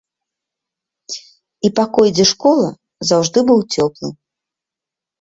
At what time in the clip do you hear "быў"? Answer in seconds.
3.51-3.59